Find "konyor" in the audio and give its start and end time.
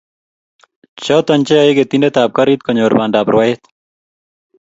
2.65-2.91